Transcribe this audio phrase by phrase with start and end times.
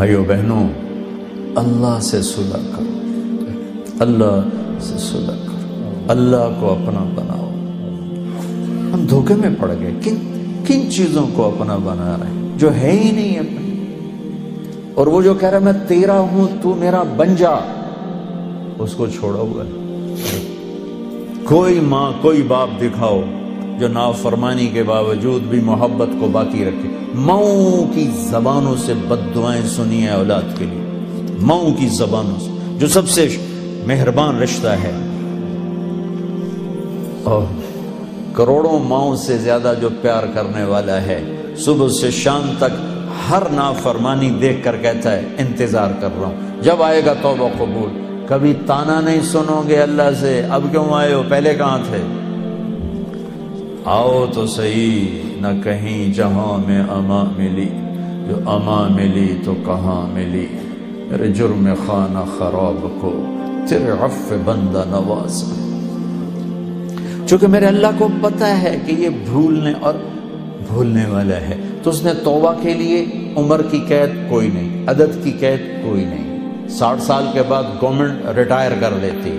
[0.00, 0.68] بھائیو بہنوں،
[1.56, 3.12] اللہ سے صلح کرو۔
[3.98, 4.48] اللہ
[4.80, 7.50] سے صلح کرو۔ اللہ کو اپنا بناؤ۔
[8.94, 10.16] ہم دھوکے میں پڑ گئے۔ کن
[10.66, 13.96] کن چیزوں کو اپنا بنا رہے ہیں؟ جو ہے ہی نہیں اپنی
[14.94, 17.54] اور وہ جو کہہ رہا میں تیرا ہوں، تو میرا بن جا۔
[18.78, 20.14] اس کو چھوڑا ہوا ہے۔
[21.44, 23.20] کوئی ماں، کوئی باپ دکھاؤ۔
[23.80, 29.62] جو نافرمانی کے باوجود بھی محبت کو باقی رکھے۔ مئو کی زبانوں سے بد دعائیں
[29.66, 30.80] سنی ہیں اولاد کے لیے۔
[31.40, 33.36] مئو کی زبانوں سے۔ جو سب سے
[33.86, 34.92] مہربان رشتہ ہے۔
[37.24, 37.42] اور
[38.32, 42.82] کروڑوں ماؤں سے زیادہ جو پیار کرنے والا ہے۔ صبح سے شام تک
[43.30, 48.00] ہر نافرمانی دیکھ کر کہتا ہے، انتظار کر رہا ہوں۔ جب آئے گا توبہ قبول۔
[48.26, 52.19] کبھی تانا نہیں سنو گے اللہ سے۔ اب کیوں آئے ہو؟ پہلے کہاں تھے؟
[53.84, 55.08] آؤ تو صحیح،
[55.40, 57.68] نہ کہیں جہاں میں اما ملی۔
[58.28, 60.46] جو اما ملی تو کہاں ملی؟
[61.10, 63.24] میرے جرم خانہ خراب کو
[63.68, 65.44] تیرے عف بندہ نواز۔
[67.28, 69.94] چونکہ میرے اللہ کو پتا ہے کہ یہ بھولنے اور
[70.68, 75.24] بھولنے والا ہے، تو اس نے توبہ کے لیے عمر کی قید کوئی نہیں، عدد
[75.24, 76.30] کی قید کوئی نہیں۔
[76.68, 79.30] ساٹھ سال کے بعد گورنمنٹ ریٹائر کر لیتی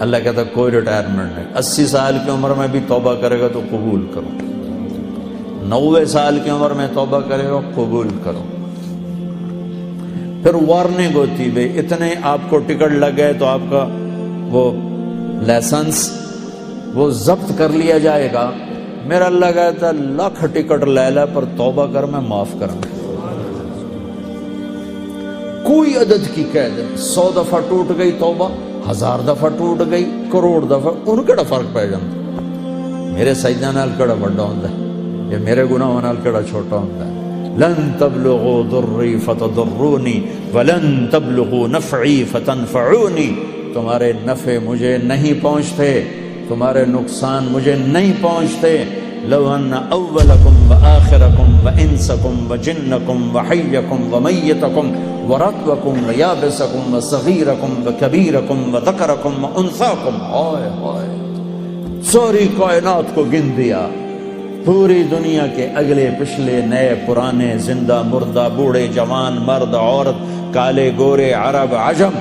[0.00, 3.60] اللہ کہتا کوئی ریٹائرمنٹ نہیں اسی سال کی عمر میں بھی توبہ کرے گا تو
[3.70, 4.28] قبول کرو
[5.68, 8.44] نوے سال کی عمر میں توبہ کرے گا قبول کرو
[10.42, 13.86] پھر وارننگ ہوتی بھائی اتنے آپ کو ٹکٹ لگ گئے تو آپ کا
[14.50, 14.70] وہ
[15.46, 16.08] لائسنس
[16.94, 18.50] وہ ضبط کر لیا جائے گا
[19.06, 22.80] میرا اللہ کہتا لاکھ ٹکٹ لے لے پر توبہ کر میں معاف کروں
[25.64, 28.48] کوئی عدد کی قید سو دفعہ ٹوٹ گئی توبہ
[28.90, 32.14] ہزار دفعہ ٹوٹ گئی، کروڑ دفعہ، ان کہڑا فرق پی جاتا
[33.14, 34.74] میرے سجدہ نال کہڑا بڑا ہوتا ہے؟
[35.32, 37.18] یا میرے گناہ نال کہڑا چھوٹا ہوتا ہے؟
[37.56, 40.20] لن تبلغوا ضرری فتضرونی
[40.54, 43.34] ولن تبلغوا نفعی فتنفعونی۔
[43.74, 46.04] تمہارے نفع مجھے نہیں پہنچتے،
[46.48, 48.84] تمہارے نقصان مجھے نہیں پہنچتے۔
[49.24, 54.90] لو ان اولکم و آخرکم و انسکم و جنکم و حیکم و میتکم
[55.30, 61.16] و رتوکم و یابسکم و صغیرکم و کبیرکم و ذکرکم و انثاکم آئے آئے
[62.02, 63.86] سوری کائنات کو گن دیا.
[64.64, 70.22] پوری دنیا کے اگلے پچھلے نئے پرانے زندہ مردہ بوڑھے جوان مرد عورت
[70.54, 72.18] کالے گورے عرب عجم.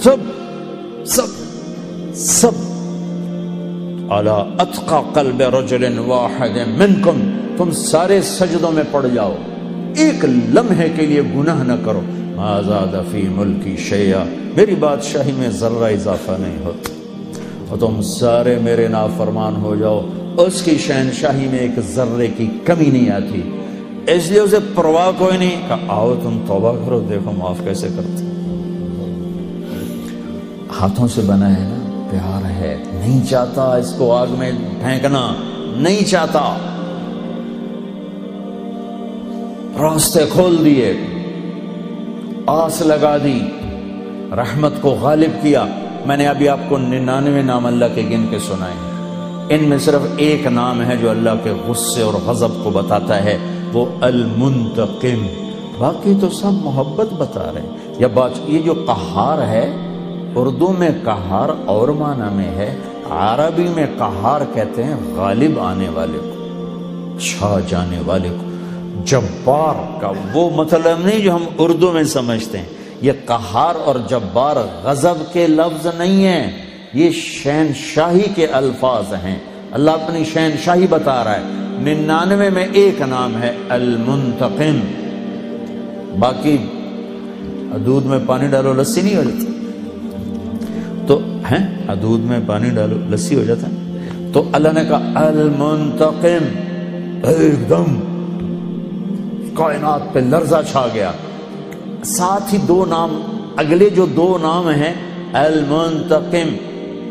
[0.00, 0.16] سب
[1.04, 2.71] سب سب
[4.12, 9.36] اعلی اتقا قلب رجل واحد منکم تم سارے سجدوں میں پڑ جاؤ۔
[9.96, 12.00] ایک لمحے کے لیے گناہ نہ کرو۔
[12.36, 14.24] آزاد فی ملکی شیعہ
[14.56, 16.92] میری بادشاہی میں ذرہ اضافہ نہیں ہوتا
[17.68, 20.06] اور تم سارے میرے نافرمان ہو جاؤ۔
[20.36, 23.42] اس کی شہنشاہی میں ایک ذرے کی کمی نہیں آتی۔
[24.06, 28.24] اس لیے اسے پرواہ کوئی نہیں کہ آؤ تم توبہ کرو، دیکھو معاف کیسے کرتے۔
[30.80, 35.34] ہاتھوں سے بنا ہے نا۔ پیار ہے۔ نہیں چاہتا اس کو آگ میں پھینکنا۔
[35.76, 36.56] نہیں چاہتا۔
[39.80, 40.94] راستے کھول دیے۔
[42.46, 43.40] آس لگا دی۔
[44.36, 45.64] رحمت کو غالب کیا۔
[46.06, 48.74] میں نے ابھی آپ کو ننانوے نام اللہ کے گن کے سنائے
[49.48, 53.38] ان میں صرف ایک نام ہے جو اللہ کے غصے اور غضب کو بتاتا ہے۔
[53.72, 55.26] وہ المنتقم۔
[55.78, 59.72] باقی تو سب محبت بتا رہے ہیں۔ یا بات یہ جو قہار ہے
[60.34, 62.76] اردو میں کہار اور معنی میں ہے،
[63.10, 66.48] عربی میں کہار کہتے ہیں غالب آنے والے کو،
[67.18, 68.50] چھا جانے والے کو۔
[69.04, 72.66] جبار کا وہ مطلب نہیں جو ہم اردو میں سمجھتے ہیں۔
[73.00, 76.50] یہ کہار اور جبار غضب کے لفظ نہیں ہیں۔
[76.94, 79.38] یہ شہن شاہی کے الفاظ ہیں۔
[79.70, 81.42] اللہ اپنی شہن شاہی بتا رہا ہے۔
[81.78, 84.80] ننانوے میں ایک نام ہے، المنتقم۔
[86.20, 86.56] باقی
[87.86, 89.51] دودھ میں پانی ڈالو، لسی نہیں ہو جاتی۔
[91.06, 91.20] تو
[91.50, 93.68] ہیں؟ دودھ میں پانی ڈالو، لسی ہو جاتا
[94.32, 96.44] تو اللہ نے کہا، المنتقم،
[97.24, 98.00] ایک دم
[99.54, 101.12] کائنات پہ لرزہ چھا گیا۔
[102.04, 103.20] ساتھ ہی دو نام،
[103.56, 104.94] اگلے جو دو نام ہیں،
[105.32, 106.56] المنتقم،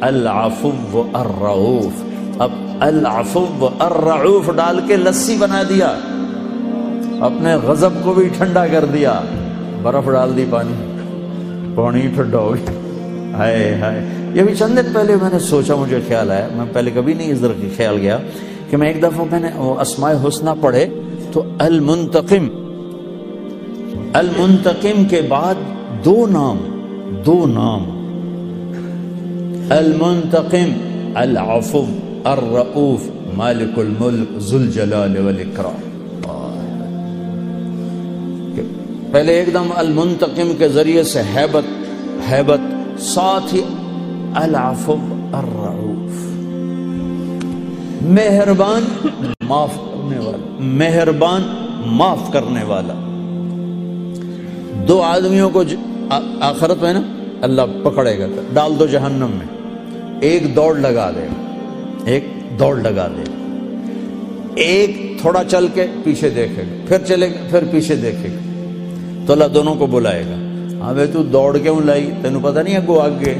[0.00, 2.04] العفو الرعوف۔
[2.38, 2.50] اب
[2.80, 5.86] العفو الرعوف ڈال کے لسی بنا دیا۔
[7.20, 9.20] اپنے غضب کو بھی ٹھنڈا کر دیا۔
[9.82, 11.02] برف ڈال دی پانی۔
[11.74, 12.79] پانی ٹھنڈا ہو گیا۔
[13.34, 14.00] ہائے ہائے۔
[14.34, 17.32] یہ بھی چند دن پہلے میں نے سوچا، مجھے خیال آیا، میں پہلے کبھی نہیں
[17.32, 18.18] اس طرح خیال گیا
[18.70, 19.48] کہ میں ایک دفعہ میں نے
[19.80, 20.86] اسماء حسنہ پڑھے
[21.32, 22.48] تو المنتقم
[24.12, 25.54] المنتقم کے بعد
[26.04, 26.58] دو نام
[27.26, 27.96] دو نام۔
[29.70, 30.70] المنتقم،
[31.14, 31.84] العفو،
[32.24, 33.02] الرؤوف،
[33.34, 35.88] مالک الملک، ذو الجلال والاکرام
[39.12, 41.64] پہلے ایک دم المنتقم کے ذریعے سے حیبت
[42.32, 42.60] حیبت
[43.04, 43.60] ساتھ ہی
[44.34, 44.96] العفو
[45.32, 46.16] الرعوف.
[48.16, 48.84] مہربان
[49.48, 51.42] معاف کرنے والا، مہربان
[51.98, 52.94] معاف کرنے والا.
[54.88, 55.62] دو آدمیوں کو
[56.40, 57.00] آخرت میں نا
[57.42, 59.46] اللہ پکڑے گا، ڈال دو جہنم میں.
[60.20, 61.26] ایک دوڑ لگا دے،
[62.04, 62.24] ایک
[62.58, 63.24] دوڑ لگا دے.
[64.62, 68.40] ایک تھوڑا چل کے پیچھے دیکھے گا، پھر چلے گا، پھر پیچھے دیکھے گا.
[69.26, 70.36] تو اللہ دونوں کو بلائے گا.
[70.80, 73.34] ہاں بھائی تو دوڑ کیوں لائی؟ تینوں پتہ نہیں اگو آگے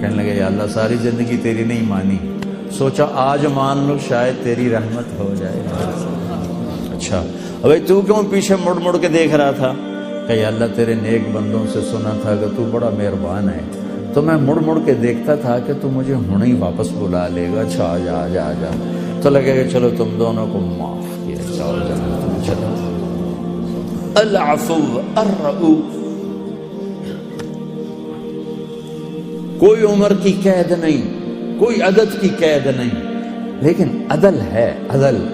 [0.00, 2.16] کہنے لگے، یا اللہ، ساری زندگی تیری نہیں مانی۔
[2.70, 5.62] سوچا آج مان لو شاید تیری رحمت ہو جائے۔
[6.96, 7.22] اچھا۔
[7.60, 9.72] بھائی تو کیوں پیچھے مڑ مڑ کے دیکھ رہا تھا؟
[10.26, 13.60] کہ یا اللہ، تیرے نیک بندوں سے سنا تھا کہ تو بڑا مہربان ہے۔
[14.14, 17.48] تو میں مڑ مڑ کے دیکھتا تھا کہ تو مجھے ہوں ہی واپس بلا لے
[17.54, 18.70] گا۔ اچھا آ جا آ جا آ جا۔
[19.22, 22.90] تو لگے گا، چلو، تم دونوں کو معاف کیا۔ چاؤ جانا تم چلو۔
[24.14, 26.03] العفو الرعوف
[29.58, 31.02] کوئی عمر کی قید نہیں،
[31.60, 33.14] کوئی عدد کی قید نہیں۔
[33.60, 35.26] لیکن عدل ہے، عدل۔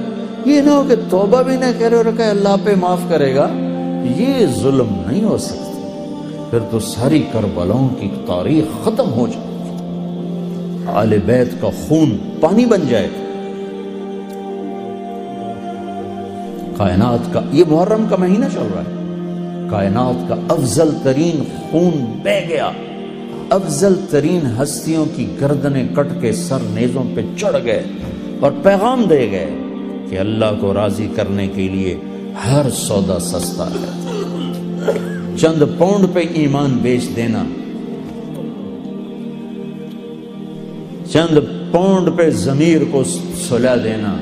[0.44, 3.48] یہ نہ ہو کہ توبہ بھی نہ کرے اور کہ اللہ پہ معاف کرے گا۔
[4.16, 5.66] یہ ظلم نہیں ہو سکتا۔
[6.50, 9.46] پھر تو ساری کربلاؤں کی تاریخ ختم ہو جائے۔
[10.86, 13.08] آل بیت کا خون پانی بن جائے۔
[16.76, 18.96] کائنات کا، یہ محرم کا مہینہ چل رہا ہے۔
[19.70, 22.70] کائنات کا افضل ترین خون بہ گیا۔
[23.50, 27.82] افضل ترین ہستیوں کی گردنیں کٹ کے سر نیزوں پہ چڑھ گئے
[28.40, 29.50] اور پیغام دے گئے
[30.10, 31.96] کہ اللہ کو راضی کرنے کے لیے
[32.46, 34.10] ہر سودا سستا ہے۔
[35.38, 37.42] چند پونڈ پہ ایمان بیچ دینا۔
[41.12, 41.38] چند
[41.72, 43.04] پونڈ پہ ضمیر کو
[43.48, 44.16] سلا دینا۔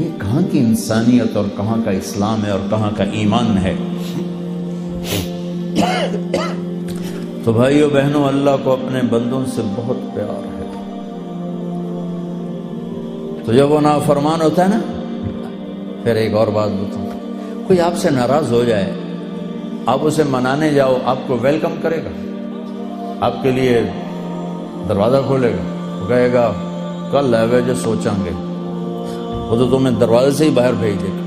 [0.00, 3.74] یہ کہاں کی انسانیت اور کہاں کا اسلام ہے اور کہاں کا ایمان ہے؟
[7.44, 10.64] تو بھائیو بہنوں، اللہ کو اپنے بندوں سے بہت پیار ہے۔
[13.46, 14.80] تو جب وہ نافرمان ہوتا ہے نا،
[16.02, 17.10] پھر ایک اور بات بتاؤں۔
[17.66, 18.92] کوئی آپ سے ناراض ہو جائے،
[19.86, 22.08] آپ اسے منانے جاؤ، آپ کو ویلکم کرے گا۔
[23.20, 23.82] آپ کے لیے
[24.88, 26.52] دروازہ کھولے گا۔ وہ کہے گا،
[27.10, 28.30] کل ہے جو سوچیں گے۔
[29.50, 31.23] وہ تو تمہیں دروازے سے ہی باہر بھیج دے۔ گا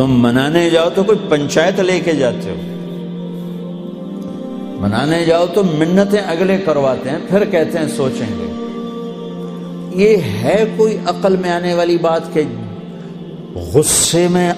[0.00, 2.56] تم منانے جاؤ تو کوئی پنچایت لے کے جاتے ہو۔
[4.80, 8.46] منانے جاؤ تو منتیں اگلے کرواتے ہیں، پھر کہتے ہیں سوچیں گے۔
[10.04, 12.42] یہ ہے کوئی عقل میں آنے والی بات کہ
[13.54, 14.52] غصے میں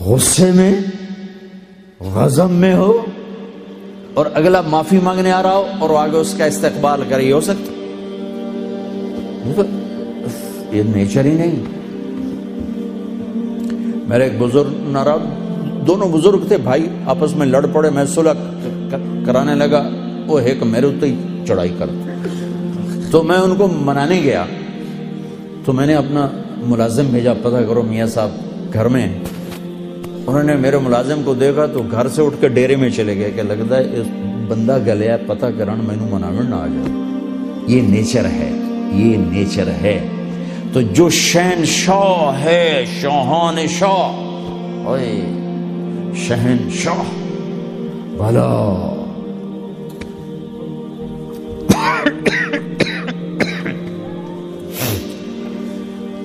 [0.00, 0.74] غصے میں
[2.00, 3.04] غزم میں ہو
[4.14, 7.72] اور اگلا معافی مانگنے آ رہا ہو اور آگے اس کا استقبال کرے ہو سکتا۔
[10.72, 11.62] یہ نیچر ہی نہیں۔
[14.08, 15.16] میرے ایک بزرگ نارا
[15.86, 18.32] دونوں بزرگ تھے، بھائی آپس میں لڑ پڑے، میں صلح
[19.26, 19.82] کرانے لگا،
[20.26, 21.90] وہ ایک میرے اتنے ہی چڑھائی کر
[23.10, 24.44] تو میں ان کو منانے گیا۔
[25.64, 26.28] تو میں نے اپنا
[26.66, 28.30] ملازم بھیجا، پتہ کرو میاں صاحب
[28.72, 29.06] گھر میں۔
[30.26, 33.30] انہوں نے میرے ملازم کو دیکھا تو گھر سے اٹھ کے ڈیرے میں چلے گئے،
[33.36, 34.06] کہ لگتا ہے اس
[34.48, 36.92] بندہ گلیا پتہ کرن میں مناوڑ نہ آ جائے۔
[37.66, 38.50] یہ نیچر ہے،
[38.92, 39.98] یہ نیچر ہے۔
[40.76, 44.12] تو جو شہن شاہ ہے، شاہان شاہ۔
[44.86, 45.20] اوئے
[46.14, 47.02] شہن شاہ
[48.16, 49.04] بھلا۔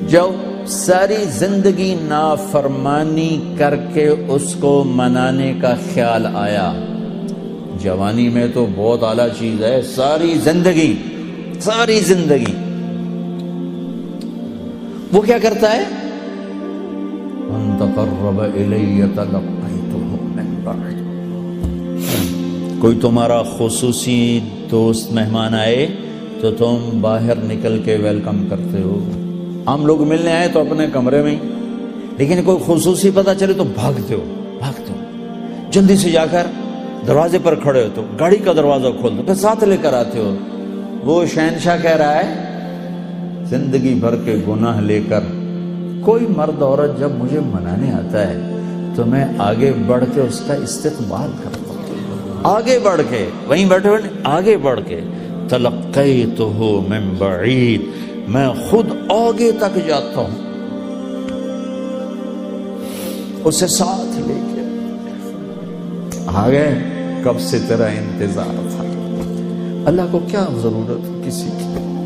[0.08, 0.32] جو
[0.68, 6.74] ساری زندگی نافرمانی کر کے اس کو منانے کا خیال آیا،
[7.84, 10.98] جوانی میں تو بہت اعلیٰ چیز ہے، ساری زندگی
[11.60, 12.71] ساری زندگی۔
[15.14, 15.84] وہ کیا کرتا ہے؟
[22.80, 24.40] کوئی تمہارا خصوصی
[24.72, 25.88] دوست مہمان آئے
[26.42, 29.00] تو تم باہر نکل کے ویلکم کرتے ہو۔
[29.74, 31.48] ہم لوگ ملنے آئے تو اپنے کمرے میں۔ ہی
[32.18, 34.98] لیکن کوئی خصوصی پتا چلے تو بھاگتے ہو بھاگتے ہو۔
[35.72, 36.44] جلدی سے جا کر
[37.08, 40.20] دروازے پر کھڑے ہو تو گاڑی کا دروازہ کھول دو، پھر ساتھ لے کر آتے
[40.20, 40.36] ہو۔
[41.04, 42.51] وہ شہنشاہ کہہ رہا ہے
[43.52, 45.20] زندگی بھر کے گناہ لے کر
[46.02, 48.40] کوئی مرد عورت جب مجھے منانے آتا ہے
[48.96, 53.90] تو میں آگے بڑھ کے اس کا استقبال کرتا ہوں۔ آگے بڑھ کے، وہیں بیٹھے
[53.90, 55.00] ہوئے آگے بڑھ کے
[55.50, 57.82] تلقی تو ہو میں بعید،
[58.28, 60.52] میں خود آگے تک جاتا ہوں۔
[63.44, 64.62] اسے ساتھ لے کے۔
[66.28, 66.70] آگے،
[67.24, 68.84] کب سے تیرا انتظار تھا؟
[69.86, 72.01] اللہ کو کیا ضرورت کسی کی؟